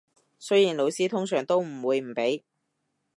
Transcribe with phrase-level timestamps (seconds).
[0.39, 2.43] 雖然老師通常都唔會唔俾